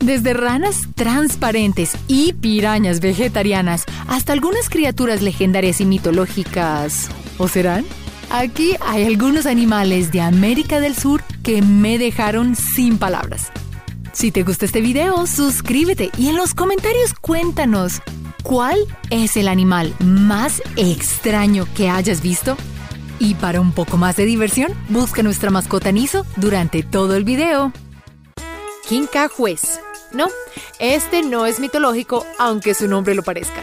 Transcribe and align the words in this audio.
Desde 0.00 0.32
ranas 0.32 0.88
transparentes 0.94 1.92
y 2.08 2.32
pirañas 2.32 3.00
vegetarianas 3.00 3.84
hasta 4.08 4.32
algunas 4.32 4.70
criaturas 4.70 5.20
legendarias 5.20 5.80
y 5.82 5.84
mitológicas. 5.84 7.10
¿O 7.36 7.48
serán? 7.48 7.84
Aquí 8.30 8.76
hay 8.80 9.04
algunos 9.04 9.44
animales 9.44 10.10
de 10.10 10.22
América 10.22 10.80
del 10.80 10.96
Sur 10.96 11.22
que 11.42 11.60
me 11.60 11.98
dejaron 11.98 12.56
sin 12.56 12.96
palabras. 12.96 13.52
Si 14.12 14.32
te 14.32 14.42
gusta 14.42 14.64
este 14.64 14.80
video, 14.80 15.26
suscríbete 15.26 16.10
y 16.16 16.28
en 16.28 16.36
los 16.36 16.54
comentarios 16.54 17.12
cuéntanos 17.12 18.00
cuál 18.42 18.78
es 19.10 19.36
el 19.36 19.48
animal 19.48 19.94
más 20.00 20.62
extraño 20.76 21.66
que 21.76 21.90
hayas 21.90 22.22
visto. 22.22 22.56
Y 23.18 23.34
para 23.34 23.60
un 23.60 23.72
poco 23.72 23.98
más 23.98 24.16
de 24.16 24.24
diversión, 24.24 24.72
busca 24.88 25.22
nuestra 25.22 25.50
mascota 25.50 25.92
Niso 25.92 26.24
durante 26.36 26.82
todo 26.82 27.16
el 27.16 27.24
video. 27.24 27.70
Quincajuez. 28.88 29.80
No, 30.12 30.26
este 30.78 31.22
no 31.22 31.46
es 31.46 31.60
mitológico, 31.60 32.26
aunque 32.38 32.74
su 32.74 32.88
nombre 32.88 33.14
lo 33.14 33.22
parezca. 33.22 33.62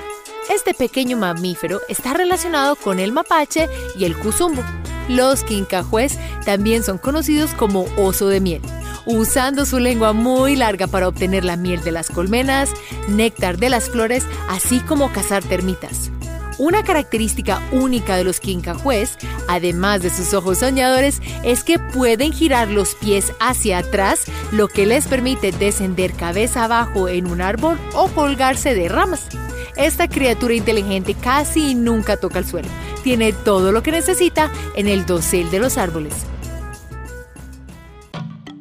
Este 0.49 0.73
pequeño 0.73 1.17
mamífero 1.17 1.81
está 1.89 2.13
relacionado 2.13 2.75
con 2.77 2.99
el 2.99 3.11
mapache 3.11 3.67
y 3.97 4.05
el 4.05 4.17
cuzumbo. 4.17 4.63
Los 5.09 5.43
quincajués 5.43 6.17
también 6.45 6.83
son 6.83 6.97
conocidos 6.97 7.53
como 7.53 7.85
oso 7.97 8.27
de 8.27 8.39
miel, 8.39 8.61
usando 9.05 9.65
su 9.65 9.79
lengua 9.79 10.13
muy 10.13 10.55
larga 10.55 10.87
para 10.87 11.07
obtener 11.07 11.43
la 11.43 11.57
miel 11.57 11.83
de 11.83 11.91
las 11.91 12.09
colmenas, 12.09 12.71
néctar 13.09 13.57
de 13.57 13.69
las 13.69 13.89
flores, 13.89 14.25
así 14.49 14.79
como 14.79 15.11
cazar 15.11 15.43
termitas. 15.43 16.11
Una 16.57 16.83
característica 16.83 17.61
única 17.71 18.15
de 18.15 18.23
los 18.23 18.39
quincajués, 18.39 19.17
además 19.47 20.01
de 20.01 20.09
sus 20.09 20.33
ojos 20.33 20.59
soñadores, 20.59 21.21
es 21.43 21.63
que 21.63 21.77
pueden 21.77 22.33
girar 22.33 22.67
los 22.69 22.95
pies 22.95 23.31
hacia 23.39 23.79
atrás, 23.79 24.25
lo 24.51 24.67
que 24.67 24.87
les 24.87 25.07
permite 25.07 25.51
descender 25.51 26.13
cabeza 26.13 26.63
abajo 26.63 27.09
en 27.09 27.27
un 27.27 27.41
árbol 27.41 27.77
o 27.93 28.07
colgarse 28.07 28.73
de 28.73 28.89
ramas. 28.89 29.27
Esta 29.75 30.07
criatura 30.07 30.55
inteligente 30.55 31.13
casi 31.13 31.75
nunca 31.75 32.17
toca 32.17 32.39
el 32.39 32.45
suelo. 32.45 32.69
Tiene 33.03 33.33
todo 33.33 33.71
lo 33.71 33.83
que 33.83 33.91
necesita 33.91 34.51
en 34.75 34.87
el 34.87 35.05
dosel 35.05 35.51
de 35.51 35.59
los 35.59 35.77
árboles. 35.77 36.13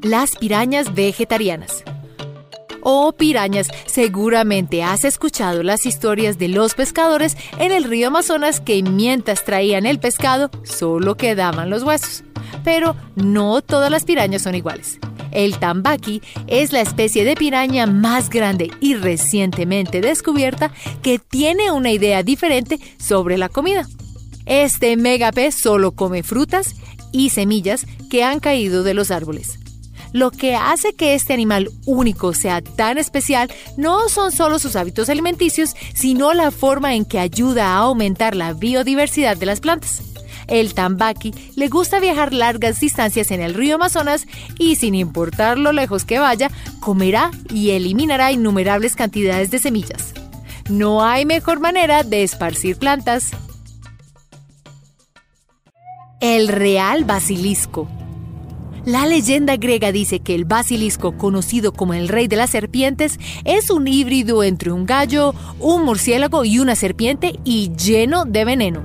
Las 0.02 0.36
pirañas 0.36 0.94
vegetarianas. 0.94 1.82
Oh 2.88 3.10
pirañas, 3.10 3.68
seguramente 3.86 4.84
has 4.84 5.04
escuchado 5.04 5.64
las 5.64 5.86
historias 5.86 6.38
de 6.38 6.46
los 6.46 6.74
pescadores 6.74 7.36
en 7.58 7.72
el 7.72 7.82
río 7.82 8.06
Amazonas 8.06 8.60
que 8.60 8.80
mientras 8.84 9.44
traían 9.44 9.86
el 9.86 9.98
pescado 9.98 10.52
solo 10.62 11.16
quedaban 11.16 11.68
los 11.68 11.82
huesos. 11.82 12.22
Pero 12.62 12.94
no 13.16 13.60
todas 13.60 13.90
las 13.90 14.04
pirañas 14.04 14.42
son 14.42 14.54
iguales. 14.54 15.00
El 15.32 15.58
tambaqui 15.58 16.22
es 16.46 16.70
la 16.70 16.80
especie 16.80 17.24
de 17.24 17.34
piraña 17.34 17.88
más 17.88 18.30
grande 18.30 18.70
y 18.80 18.94
recientemente 18.94 20.00
descubierta 20.00 20.70
que 21.02 21.18
tiene 21.18 21.72
una 21.72 21.90
idea 21.90 22.22
diferente 22.22 22.78
sobre 22.98 23.36
la 23.36 23.48
comida. 23.48 23.88
Este 24.44 24.96
megapez 24.96 25.56
solo 25.56 25.90
come 25.90 26.22
frutas 26.22 26.76
y 27.10 27.30
semillas 27.30 27.84
que 28.10 28.22
han 28.22 28.38
caído 28.38 28.84
de 28.84 28.94
los 28.94 29.10
árboles. 29.10 29.58
Lo 30.16 30.30
que 30.30 30.56
hace 30.56 30.94
que 30.94 31.14
este 31.14 31.34
animal 31.34 31.68
único 31.84 32.32
sea 32.32 32.62
tan 32.62 32.96
especial 32.96 33.52
no 33.76 34.08
son 34.08 34.32
solo 34.32 34.58
sus 34.58 34.74
hábitos 34.74 35.10
alimenticios, 35.10 35.76
sino 35.94 36.32
la 36.32 36.50
forma 36.50 36.94
en 36.94 37.04
que 37.04 37.18
ayuda 37.18 37.66
a 37.66 37.80
aumentar 37.80 38.34
la 38.34 38.54
biodiversidad 38.54 39.36
de 39.36 39.44
las 39.44 39.60
plantas. 39.60 40.00
El 40.46 40.72
tambaqui 40.72 41.34
le 41.54 41.68
gusta 41.68 42.00
viajar 42.00 42.32
largas 42.32 42.80
distancias 42.80 43.30
en 43.30 43.42
el 43.42 43.52
río 43.52 43.74
Amazonas 43.74 44.26
y 44.58 44.76
sin 44.76 44.94
importar 44.94 45.58
lo 45.58 45.72
lejos 45.72 46.06
que 46.06 46.18
vaya, 46.18 46.50
comerá 46.80 47.30
y 47.50 47.72
eliminará 47.72 48.32
innumerables 48.32 48.96
cantidades 48.96 49.50
de 49.50 49.58
semillas. 49.58 50.14
No 50.70 51.04
hay 51.04 51.26
mejor 51.26 51.60
manera 51.60 52.04
de 52.04 52.22
esparcir 52.22 52.78
plantas. 52.78 53.32
El 56.22 56.48
real 56.48 57.04
basilisco. 57.04 57.86
La 58.86 59.04
leyenda 59.04 59.56
griega 59.56 59.90
dice 59.90 60.20
que 60.20 60.36
el 60.36 60.44
basilisco, 60.44 61.18
conocido 61.18 61.72
como 61.72 61.92
el 61.92 62.06
rey 62.06 62.28
de 62.28 62.36
las 62.36 62.50
serpientes, 62.50 63.18
es 63.44 63.68
un 63.68 63.88
híbrido 63.88 64.44
entre 64.44 64.70
un 64.70 64.86
gallo, 64.86 65.34
un 65.58 65.84
murciélago 65.84 66.44
y 66.44 66.60
una 66.60 66.76
serpiente 66.76 67.32
y 67.42 67.72
lleno 67.74 68.24
de 68.24 68.44
veneno. 68.44 68.84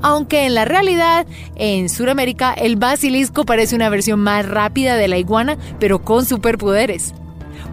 Aunque 0.00 0.46
en 0.46 0.54
la 0.54 0.64
realidad, 0.64 1.26
en 1.54 1.90
Sudamérica, 1.90 2.54
el 2.54 2.76
basilisco 2.76 3.44
parece 3.44 3.76
una 3.76 3.90
versión 3.90 4.20
más 4.20 4.48
rápida 4.48 4.96
de 4.96 5.08
la 5.08 5.18
iguana, 5.18 5.58
pero 5.78 6.02
con 6.02 6.24
superpoderes. 6.24 7.12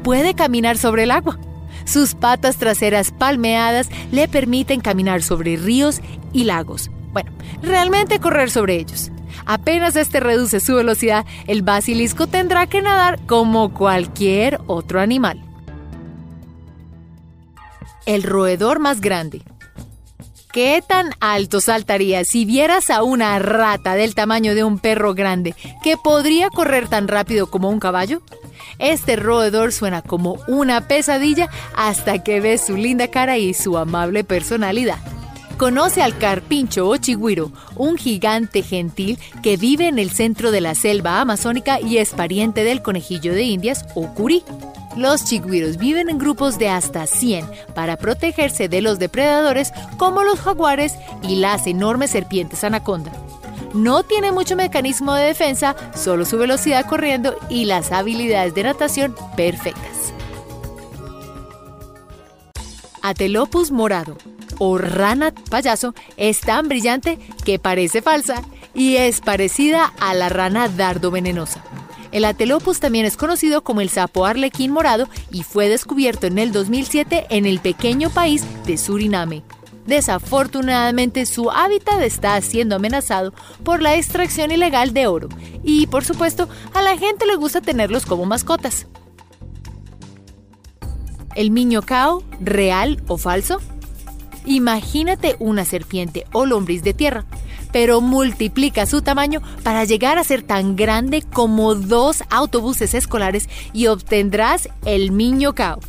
Puede 0.03 0.33
caminar 0.33 0.77
sobre 0.77 1.03
el 1.03 1.11
agua. 1.11 1.39
Sus 1.85 2.13
patas 2.13 2.57
traseras 2.57 3.11
palmeadas 3.11 3.87
le 4.11 4.27
permiten 4.27 4.81
caminar 4.81 5.21
sobre 5.21 5.55
ríos 5.55 6.01
y 6.33 6.43
lagos. 6.43 6.91
Bueno, 7.13 7.31
realmente 7.61 8.19
correr 8.19 8.51
sobre 8.51 8.75
ellos. 8.75 9.11
Apenas 9.45 9.95
este 9.95 10.19
reduce 10.19 10.59
su 10.59 10.75
velocidad, 10.75 11.25
el 11.47 11.61
basilisco 11.61 12.27
tendrá 12.27 12.67
que 12.67 12.81
nadar 12.81 13.19
como 13.25 13.73
cualquier 13.73 14.59
otro 14.67 14.99
animal. 14.99 15.41
El 18.05 18.23
roedor 18.23 18.79
más 18.79 19.01
grande. 19.01 19.43
¿Qué 20.51 20.83
tan 20.85 21.11
alto 21.19 21.61
saltaría 21.61 22.25
si 22.25 22.43
vieras 22.43 22.89
a 22.89 23.03
una 23.03 23.37
rata 23.37 23.93
del 23.93 24.15
tamaño 24.15 24.55
de 24.55 24.63
un 24.63 24.79
perro 24.79 25.13
grande 25.13 25.53
que 25.83 25.95
podría 25.95 26.49
correr 26.49 26.87
tan 26.87 27.07
rápido 27.07 27.51
como 27.51 27.69
un 27.69 27.79
caballo? 27.79 28.23
Este 28.79 29.15
roedor 29.15 29.71
suena 29.71 30.01
como 30.01 30.39
una 30.47 30.87
pesadilla 30.87 31.49
hasta 31.75 32.23
que 32.23 32.41
ves 32.41 32.65
su 32.65 32.77
linda 32.77 33.09
cara 33.09 33.37
y 33.37 33.53
su 33.53 33.77
amable 33.77 34.23
personalidad. 34.23 34.97
Conoce 35.59 36.01
al 36.01 36.17
carpincho 36.17 36.87
o 36.87 36.95
chigüiro, 36.95 37.51
un 37.75 37.97
gigante 37.97 38.63
gentil 38.63 39.19
que 39.43 39.57
vive 39.57 39.89
en 39.89 39.99
el 39.99 40.09
centro 40.09 40.51
de 40.51 40.61
la 40.61 40.73
selva 40.73 41.19
amazónica 41.19 41.81
y 41.81 41.97
es 41.97 42.11
pariente 42.11 42.63
del 42.63 42.81
conejillo 42.81 43.33
de 43.33 43.43
indias 43.43 43.85
o 43.93 44.07
curí. 44.13 44.41
Los 44.95 45.25
chigüiros 45.25 45.75
viven 45.75 46.09
en 46.09 46.17
grupos 46.17 46.59
de 46.59 46.69
hasta 46.69 47.05
100 47.05 47.45
para 47.75 47.97
protegerse 47.97 48.69
de 48.69 48.81
los 48.81 48.99
depredadores 48.99 49.73
como 49.97 50.23
los 50.23 50.39
jaguares 50.39 50.93
y 51.23 51.35
las 51.35 51.67
enormes 51.67 52.11
serpientes 52.11 52.63
anaconda. 52.63 53.11
No 53.73 54.03
tiene 54.03 54.31
mucho 54.31 54.55
mecanismo 54.55 55.13
de 55.13 55.25
defensa, 55.25 55.75
solo 55.93 56.23
su 56.23 56.37
velocidad 56.37 56.85
corriendo 56.85 57.35
y 57.49 57.65
las 57.65 57.91
habilidades 57.91 58.55
de 58.55 58.63
natación 58.63 59.13
perfectas. 59.35 60.13
Atelopus 63.01 63.71
morado 63.71 64.15
o 64.59 64.77
rana 64.77 65.33
payaso 65.49 65.95
es 66.17 66.41
tan 66.41 66.67
brillante 66.67 67.17
que 67.43 67.57
parece 67.57 68.03
falsa 68.03 68.43
y 68.75 68.97
es 68.97 69.21
parecida 69.21 69.91
a 69.99 70.13
la 70.13 70.29
rana 70.29 70.67
dardo 70.67 71.09
venenosa. 71.09 71.63
El 72.11 72.25
Atelopus 72.25 72.79
también 72.79 73.05
es 73.05 73.17
conocido 73.17 73.63
como 73.63 73.81
el 73.81 73.89
sapo 73.89 74.25
arlequín 74.25 74.71
morado 74.71 75.07
y 75.31 75.43
fue 75.43 75.69
descubierto 75.69 76.27
en 76.27 76.39
el 76.39 76.51
2007 76.51 77.27
en 77.29 77.45
el 77.45 77.59
pequeño 77.59 78.09
país 78.09 78.43
de 78.65 78.77
Suriname. 78.77 79.43
Desafortunadamente 79.85 81.25
su 81.25 81.49
hábitat 81.49 82.01
está 82.01 82.39
siendo 82.41 82.75
amenazado 82.75 83.33
por 83.63 83.81
la 83.81 83.95
extracción 83.95 84.51
ilegal 84.51 84.93
de 84.93 85.07
oro 85.07 85.29
y 85.63 85.87
por 85.87 86.03
supuesto 86.03 86.47
a 86.73 86.81
la 86.81 86.97
gente 86.97 87.25
le 87.25 87.35
gusta 87.35 87.61
tenerlos 87.61 88.05
como 88.05 88.25
mascotas. 88.25 88.87
¿El 91.35 91.51
miñocao, 91.51 92.23
real 92.39 93.01
o 93.07 93.17
falso? 93.17 93.61
Imagínate 94.49 95.35
una 95.37 95.63
serpiente 95.63 96.25
o 96.31 96.47
lombriz 96.47 96.81
de 96.81 96.95
tierra, 96.95 97.23
pero 97.71 98.01
multiplica 98.01 98.87
su 98.87 99.03
tamaño 99.03 99.43
para 99.61 99.83
llegar 99.85 100.17
a 100.17 100.23
ser 100.23 100.41
tan 100.41 100.75
grande 100.75 101.21
como 101.21 101.75
dos 101.75 102.23
autobuses 102.31 102.95
escolares 102.95 103.47
y 103.73 103.85
obtendrás 103.85 104.67
el 104.85 105.11
miñocao. 105.11 105.79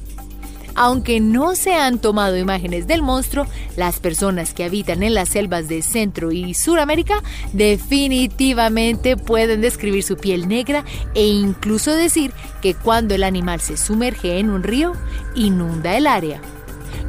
Aunque 0.75 1.21
no 1.21 1.55
se 1.55 1.73
han 1.73 2.01
tomado 2.01 2.37
imágenes 2.37 2.87
del 2.87 3.01
monstruo, 3.01 3.47
las 3.79 3.99
personas 3.99 4.53
que 4.53 4.65
habitan 4.65 5.03
en 5.03 5.15
las 5.15 5.31
selvas 5.31 5.67
de 5.67 5.81
Centro 5.81 6.31
y 6.31 6.53
Suramérica 6.53 7.23
definitivamente 7.55 9.17
pueden 9.17 9.63
describir 9.63 10.03
su 10.03 10.19
piel 10.19 10.49
negra 10.49 10.85
e 11.15 11.27
incluso 11.27 11.97
decir 11.97 12.33
que 12.61 12.75
cuando 12.75 13.15
el 13.15 13.25
animal 13.25 13.63
se 13.63 13.79
sumerge 13.79 14.39
en 14.39 14.51
un 14.51 14.63
río, 14.63 14.93
inunda 15.35 15.97
el 15.97 16.07
área. 16.07 16.43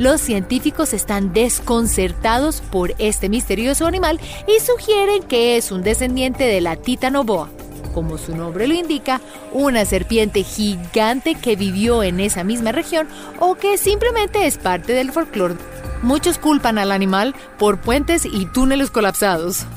Los 0.02 0.20
científicos 0.20 0.96
están 0.96 1.32
desconcertados 1.32 2.62
por 2.62 2.96
este 2.98 3.30
misterioso 3.30 3.86
animal 3.86 4.20
y 4.48 4.60
sugieren 4.60 5.22
que 5.22 5.58
es 5.58 5.72
un 5.72 5.84
descendiente 5.84 6.44
de 6.44 6.60
la 6.60 6.76
titanoboa. 6.76 7.52
Como 7.94 8.18
su 8.18 8.36
nombre 8.36 8.68
lo 8.68 8.74
indica, 8.74 9.22
una 9.52 9.86
serpiente 9.86 10.42
gigante 10.42 11.36
que 11.36 11.56
vivió 11.56 12.02
en 12.02 12.20
esa 12.20 12.44
misma 12.44 12.72
región 12.72 13.08
o 13.40 13.54
que 13.54 13.78
simplemente 13.78 14.48
es 14.48 14.58
parte 14.58 14.94
del 14.94 15.12
folclore. 15.12 15.58
Muchos 16.02 16.40
culpan 16.40 16.80
al 16.80 16.92
animal 16.92 17.36
por 17.60 17.80
puentes 17.80 18.26
y 18.26 18.48
túneles 18.48 18.90
colapsados. 18.90 19.68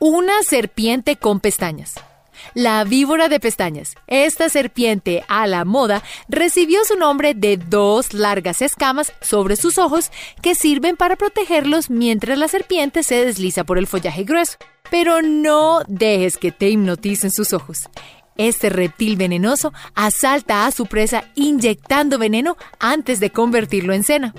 Una 0.00 0.42
serpiente 0.42 1.16
con 1.16 1.40
pestañas. 1.40 1.94
La 2.54 2.84
víbora 2.84 3.28
de 3.28 3.40
pestañas. 3.40 3.94
Esta 4.06 4.48
serpiente 4.50 5.24
a 5.28 5.46
la 5.46 5.64
moda 5.64 6.02
recibió 6.28 6.84
su 6.84 6.96
nombre 6.96 7.32
de 7.32 7.56
dos 7.56 8.12
largas 8.12 8.60
escamas 8.60 9.12
sobre 9.22 9.56
sus 9.56 9.78
ojos 9.78 10.10
que 10.42 10.54
sirven 10.54 10.96
para 10.96 11.16
protegerlos 11.16 11.88
mientras 11.88 12.36
la 12.36 12.48
serpiente 12.48 13.02
se 13.02 13.24
desliza 13.24 13.64
por 13.64 13.78
el 13.78 13.86
follaje 13.86 14.24
grueso. 14.24 14.58
Pero 14.90 15.22
no 15.22 15.80
dejes 15.88 16.36
que 16.36 16.52
te 16.52 16.68
hipnoticen 16.68 17.30
sus 17.30 17.54
ojos. 17.54 17.88
Este 18.36 18.68
reptil 18.68 19.16
venenoso 19.16 19.72
asalta 19.94 20.66
a 20.66 20.70
su 20.72 20.86
presa 20.86 21.24
inyectando 21.34 22.18
veneno 22.18 22.56
antes 22.78 23.20
de 23.20 23.30
convertirlo 23.30 23.94
en 23.94 24.04
cena. 24.04 24.34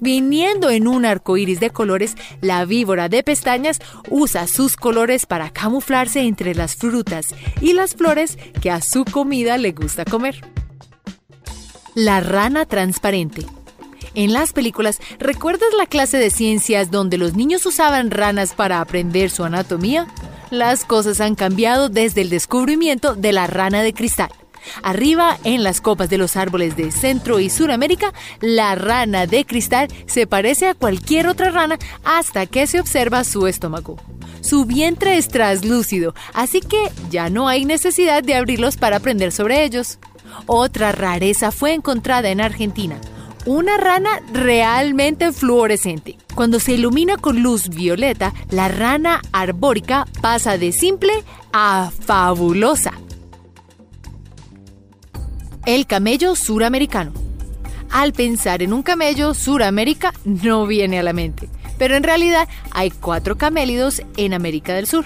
Viniendo 0.00 0.70
en 0.70 0.86
un 0.86 1.04
arco 1.04 1.36
iris 1.36 1.60
de 1.60 1.70
colores, 1.70 2.14
la 2.40 2.64
víbora 2.64 3.08
de 3.08 3.22
pestañas 3.22 3.80
usa 4.08 4.46
sus 4.46 4.76
colores 4.76 5.26
para 5.26 5.50
camuflarse 5.50 6.20
entre 6.20 6.54
las 6.54 6.76
frutas 6.76 7.34
y 7.60 7.72
las 7.72 7.94
flores 7.94 8.38
que 8.60 8.70
a 8.70 8.80
su 8.80 9.04
comida 9.04 9.58
le 9.58 9.72
gusta 9.72 10.04
comer. 10.04 10.40
La 11.94 12.20
rana 12.20 12.64
transparente. 12.64 13.44
En 14.14 14.32
las 14.32 14.52
películas, 14.52 15.00
¿recuerdas 15.18 15.68
la 15.76 15.86
clase 15.86 16.18
de 16.18 16.30
ciencias 16.30 16.90
donde 16.90 17.18
los 17.18 17.34
niños 17.34 17.66
usaban 17.66 18.10
ranas 18.10 18.54
para 18.54 18.80
aprender 18.80 19.30
su 19.30 19.44
anatomía? 19.44 20.06
Las 20.50 20.84
cosas 20.84 21.20
han 21.20 21.34
cambiado 21.34 21.88
desde 21.88 22.22
el 22.22 22.30
descubrimiento 22.30 23.14
de 23.14 23.32
la 23.32 23.46
rana 23.46 23.82
de 23.82 23.92
cristal. 23.92 24.30
Arriba, 24.82 25.38
en 25.44 25.62
las 25.62 25.80
copas 25.80 26.10
de 26.10 26.18
los 26.18 26.36
árboles 26.36 26.76
de 26.76 26.90
Centro 26.90 27.40
y 27.40 27.50
Suramérica, 27.50 28.12
la 28.40 28.74
rana 28.74 29.26
de 29.26 29.44
cristal 29.44 29.88
se 30.06 30.26
parece 30.26 30.66
a 30.66 30.74
cualquier 30.74 31.26
otra 31.26 31.50
rana 31.50 31.78
hasta 32.04 32.46
que 32.46 32.66
se 32.66 32.80
observa 32.80 33.24
su 33.24 33.46
estómago. 33.46 33.96
Su 34.40 34.64
vientre 34.64 35.16
es 35.16 35.28
traslúcido, 35.28 36.14
así 36.32 36.60
que 36.60 36.90
ya 37.10 37.28
no 37.28 37.48
hay 37.48 37.64
necesidad 37.64 38.22
de 38.22 38.34
abrirlos 38.34 38.76
para 38.76 38.96
aprender 38.96 39.32
sobre 39.32 39.64
ellos. 39.64 39.98
Otra 40.46 40.92
rareza 40.92 41.50
fue 41.50 41.74
encontrada 41.74 42.30
en 42.30 42.40
Argentina. 42.40 43.00
Una 43.46 43.76
rana 43.76 44.20
realmente 44.32 45.32
fluorescente. 45.32 46.18
Cuando 46.34 46.60
se 46.60 46.72
ilumina 46.72 47.16
con 47.16 47.42
luz 47.42 47.68
violeta, 47.68 48.34
la 48.50 48.68
rana 48.68 49.22
arbórica 49.32 50.06
pasa 50.20 50.58
de 50.58 50.72
simple 50.72 51.12
a 51.52 51.90
fabulosa. 52.00 52.92
El 55.68 55.86
camello 55.86 56.34
suramericano. 56.34 57.12
Al 57.90 58.14
pensar 58.14 58.62
en 58.62 58.72
un 58.72 58.82
camello 58.82 59.34
suramérica 59.34 60.14
no 60.24 60.66
viene 60.66 60.98
a 60.98 61.02
la 61.02 61.12
mente, 61.12 61.50
pero 61.76 61.94
en 61.94 62.04
realidad 62.04 62.48
hay 62.70 62.90
cuatro 62.90 63.36
camélidos 63.36 64.00
en 64.16 64.32
América 64.32 64.72
del 64.72 64.86
Sur. 64.86 65.04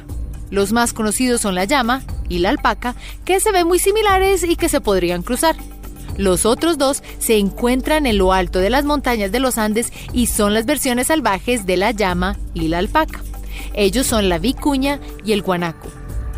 Los 0.50 0.70
más 0.70 0.92
conocidos 0.92 1.40
son 1.40 1.56
la 1.56 1.64
llama 1.64 2.04
y 2.28 2.38
la 2.38 2.50
alpaca, 2.50 2.94
que 3.24 3.40
se 3.40 3.50
ven 3.50 3.66
muy 3.66 3.80
similares 3.80 4.44
y 4.44 4.54
que 4.54 4.68
se 4.68 4.80
podrían 4.80 5.24
cruzar. 5.24 5.56
Los 6.16 6.46
otros 6.46 6.78
dos 6.78 7.02
se 7.18 7.38
encuentran 7.38 8.06
en 8.06 8.18
lo 8.18 8.32
alto 8.32 8.60
de 8.60 8.70
las 8.70 8.84
montañas 8.84 9.32
de 9.32 9.40
los 9.40 9.58
Andes 9.58 9.92
y 10.12 10.28
son 10.28 10.54
las 10.54 10.64
versiones 10.64 11.08
salvajes 11.08 11.66
de 11.66 11.76
la 11.76 11.90
llama 11.90 12.38
y 12.54 12.68
la 12.68 12.78
alpaca. 12.78 13.20
Ellos 13.74 14.06
son 14.06 14.28
la 14.28 14.38
vicuña 14.38 15.00
y 15.24 15.32
el 15.32 15.42
guanaco. 15.42 15.88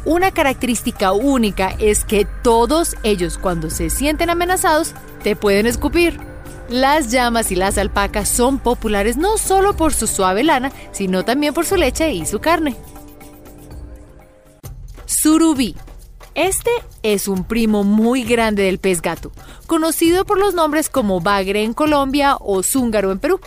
Una 0.04 0.32
característica 0.32 1.12
única 1.12 1.74
es 1.78 2.04
que 2.04 2.26
todos 2.42 2.94
ellos 3.02 3.38
cuando 3.38 3.70
se 3.70 3.88
sienten 3.88 4.28
amenazados 4.28 4.92
te 5.22 5.34
pueden 5.34 5.66
escupir. 5.66 6.20
Las 6.68 7.10
llamas 7.10 7.50
y 7.50 7.56
las 7.56 7.78
alpacas 7.78 8.28
son 8.28 8.58
populares 8.58 9.16
no 9.16 9.38
solo 9.38 9.76
por 9.76 9.94
su 9.94 10.06
suave 10.06 10.44
lana, 10.44 10.72
sino 10.92 11.24
también 11.24 11.54
por 11.54 11.64
su 11.64 11.76
leche 11.76 12.12
y 12.12 12.26
su 12.26 12.40
carne. 12.40 12.76
Surubí. 15.06 15.74
Este 16.34 16.70
es 17.02 17.28
un 17.28 17.44
primo 17.44 17.84
muy 17.84 18.24
grande 18.24 18.64
del 18.64 18.78
pez 18.78 19.00
gato, 19.00 19.30
conocido 19.66 20.26
por 20.26 20.38
los 20.38 20.52
nombres 20.52 20.90
como 20.90 21.20
bagre 21.20 21.62
en 21.62 21.72
Colombia 21.72 22.36
o 22.40 22.62
zúngaro 22.62 23.12
en 23.12 23.20
Perú. 23.20 23.40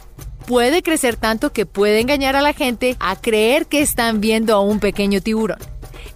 Puede 0.47 0.81
crecer 0.81 1.17
tanto 1.17 1.51
que 1.51 1.65
puede 1.65 1.99
engañar 1.99 2.35
a 2.37 2.41
la 2.41 2.53
gente 2.53 2.95
a 2.99 3.17
creer 3.17 3.67
que 3.67 3.81
están 3.81 4.21
viendo 4.21 4.55
a 4.55 4.61
un 4.61 4.79
pequeño 4.79 5.21
tiburón. 5.21 5.59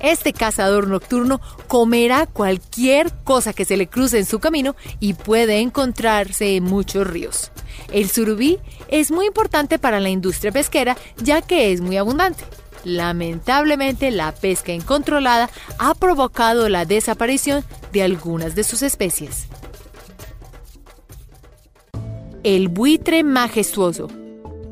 Este 0.01 0.33
cazador 0.33 0.87
nocturno 0.87 1.39
comerá 1.67 2.25
cualquier 2.25 3.13
cosa 3.23 3.53
que 3.53 3.65
se 3.65 3.77
le 3.77 3.87
cruce 3.87 4.17
en 4.17 4.25
su 4.25 4.39
camino 4.39 4.75
y 4.99 5.13
puede 5.13 5.59
encontrarse 5.59 6.55
en 6.55 6.63
muchos 6.63 7.05
ríos. 7.05 7.51
El 7.91 8.09
surubí 8.09 8.59
es 8.87 9.11
muy 9.11 9.27
importante 9.27 9.77
para 9.77 9.99
la 9.99 10.09
industria 10.09 10.51
pesquera 10.51 10.97
ya 11.17 11.41
que 11.41 11.71
es 11.71 11.81
muy 11.81 11.97
abundante. 11.97 12.43
Lamentablemente, 12.83 14.09
la 14.09 14.31
pesca 14.31 14.73
incontrolada 14.73 15.51
ha 15.77 15.93
provocado 15.93 16.67
la 16.67 16.85
desaparición 16.85 17.63
de 17.93 18.01
algunas 18.01 18.55
de 18.55 18.63
sus 18.63 18.81
especies. 18.81 19.45
El 22.43 22.69
buitre 22.69 23.23
majestuoso 23.23 24.07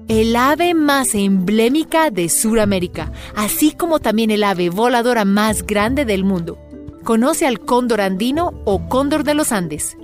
el 0.10 0.36
ave 0.36 0.74
más 0.74 1.14
emblemática 1.14 2.10
de 2.10 2.30
Sudamérica, 2.30 3.12
así 3.36 3.72
como 3.72 4.00
también 4.00 4.32
el 4.32 4.44
ave 4.44 4.72
voladora 4.72 5.24
más 5.24 5.64
grande 5.64 6.04
del 6.04 6.24
mundo. 6.24 6.58
Conoce 7.04 7.46
al 7.46 7.60
cóndor 7.60 8.02
andino 8.02 8.60
o 8.66 8.90
cóndor 8.90 9.24
de 9.24 9.36
los 9.36 9.52
Andes. 9.52 9.98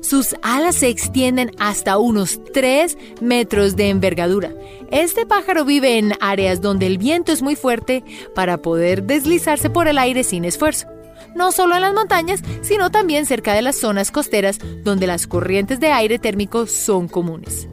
Sus 0.00 0.34
alas 0.42 0.74
se 0.74 0.88
extienden 0.88 1.52
hasta 1.60 1.98
unos 1.98 2.40
3 2.52 2.98
metros 3.20 3.76
de 3.76 3.90
envergadura. 3.90 4.52
Este 4.90 5.24
pájaro 5.24 5.64
vive 5.64 5.98
en 5.98 6.14
áreas 6.20 6.60
donde 6.60 6.88
el 6.88 6.98
viento 6.98 7.30
es 7.30 7.40
muy 7.40 7.54
fuerte 7.54 8.02
para 8.34 8.58
poder 8.60 9.04
deslizarse 9.04 9.70
por 9.70 9.86
el 9.86 9.98
aire 9.98 10.24
sin 10.24 10.44
esfuerzo. 10.44 10.88
No 11.36 11.52
solo 11.52 11.76
en 11.76 11.82
las 11.82 11.94
montañas, 11.94 12.42
sino 12.62 12.90
también 12.90 13.24
cerca 13.24 13.54
de 13.54 13.62
las 13.62 13.76
zonas 13.76 14.10
costeras 14.10 14.58
donde 14.82 15.06
las 15.06 15.28
corrientes 15.28 15.78
de 15.78 15.92
aire 15.92 16.18
térmico 16.18 16.66
son 16.66 17.06
comunes. 17.06 17.68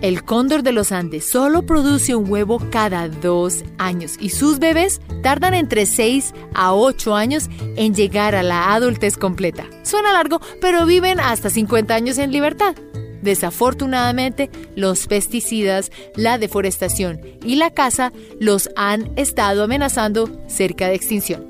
El 0.00 0.24
cóndor 0.24 0.62
de 0.62 0.72
los 0.72 0.92
Andes 0.92 1.28
solo 1.28 1.66
produce 1.66 2.14
un 2.14 2.30
huevo 2.30 2.58
cada 2.70 3.06
dos 3.08 3.64
años 3.76 4.16
y 4.18 4.30
sus 4.30 4.58
bebés 4.58 5.02
tardan 5.22 5.52
entre 5.52 5.84
6 5.84 6.32
a 6.54 6.72
8 6.72 7.14
años 7.14 7.50
en 7.76 7.94
llegar 7.94 8.34
a 8.34 8.42
la 8.42 8.72
adultez 8.72 9.18
completa. 9.18 9.66
Suena 9.82 10.14
largo, 10.14 10.40
pero 10.58 10.86
viven 10.86 11.20
hasta 11.20 11.50
50 11.50 11.94
años 11.94 12.16
en 12.16 12.32
libertad. 12.32 12.74
Desafortunadamente, 13.20 14.48
los 14.74 15.06
pesticidas, 15.06 15.92
la 16.16 16.38
deforestación 16.38 17.20
y 17.44 17.56
la 17.56 17.70
caza 17.70 18.10
los 18.38 18.70
han 18.76 19.12
estado 19.16 19.64
amenazando 19.64 20.30
cerca 20.48 20.88
de 20.88 20.94
extinción. 20.94 21.44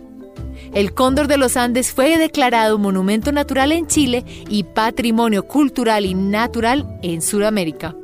El 0.74 0.92
cóndor 0.92 1.28
de 1.28 1.36
los 1.36 1.56
Andes 1.56 1.92
fue 1.92 2.18
declarado 2.18 2.78
monumento 2.78 3.30
natural 3.30 3.70
en 3.70 3.86
Chile 3.86 4.24
y 4.48 4.64
patrimonio 4.64 5.46
cultural 5.46 6.04
y 6.04 6.14
natural 6.14 6.98
en 7.02 7.22
Sudamérica. 7.22 7.94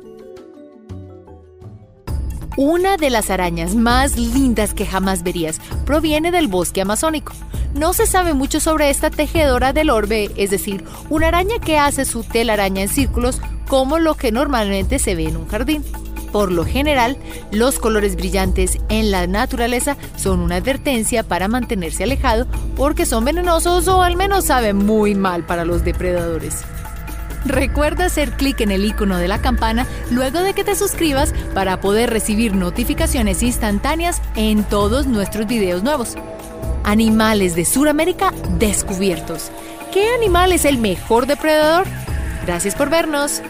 Una 2.57 2.97
de 2.97 3.11
las 3.11 3.29
arañas 3.29 3.75
más 3.75 4.17
lindas 4.17 4.73
que 4.73 4.87
jamás 4.87 5.21
verías 5.21 5.61
proviene 5.85 6.31
del 6.31 6.47
bosque 6.47 6.81
amazónico. 6.81 7.33
No 7.75 7.93
se 7.93 8.07
sabe 8.07 8.33
mucho 8.33 8.59
sobre 8.59 8.89
esta 8.89 9.11
tejedora 9.11 9.73
del 9.73 9.91
orbe, 9.91 10.31
es 10.37 10.49
decir, 10.49 10.83
una 11.11 11.27
araña 11.27 11.59
que 11.59 11.77
hace 11.77 12.03
su 12.03 12.23
telaraña 12.23 12.81
en 12.81 12.89
círculos 12.89 13.39
como 13.67 13.99
lo 13.99 14.15
que 14.15 14.31
normalmente 14.31 14.97
se 14.97 15.13
ve 15.13 15.25
en 15.25 15.37
un 15.37 15.47
jardín. 15.47 15.83
Por 16.31 16.51
lo 16.51 16.65
general, 16.65 17.17
los 17.51 17.77
colores 17.77 18.15
brillantes 18.15 18.79
en 18.89 19.11
la 19.11 19.27
naturaleza 19.27 19.95
son 20.15 20.39
una 20.39 20.55
advertencia 20.55 21.21
para 21.21 21.47
mantenerse 21.47 22.05
alejado 22.05 22.47
porque 22.75 23.05
son 23.05 23.23
venenosos 23.23 23.87
o 23.87 24.01
al 24.01 24.17
menos 24.17 24.45
saben 24.45 24.77
muy 24.77 25.13
mal 25.13 25.45
para 25.45 25.63
los 25.63 25.85
depredadores. 25.85 26.65
Recuerda 27.45 28.05
hacer 28.05 28.31
clic 28.31 28.61
en 28.61 28.71
el 28.71 28.85
icono 28.85 29.17
de 29.17 29.27
la 29.27 29.41
campana 29.41 29.87
luego 30.11 30.39
de 30.39 30.53
que 30.53 30.63
te 30.63 30.75
suscribas 30.75 31.33
para 31.53 31.79
poder 31.79 32.09
recibir 32.09 32.55
notificaciones 32.55 33.43
instantáneas 33.43 34.21
en 34.35 34.63
todos 34.63 35.07
nuestros 35.07 35.47
videos 35.47 35.83
nuevos. 35.83 36.15
Animales 36.83 37.55
de 37.55 37.65
Sudamérica 37.65 38.33
descubiertos. 38.57 39.51
¿Qué 39.93 40.13
animal 40.13 40.51
es 40.51 40.65
el 40.65 40.77
mejor 40.77 41.25
depredador? 41.27 41.85
Gracias 42.45 42.75
por 42.75 42.89
vernos. 42.89 43.41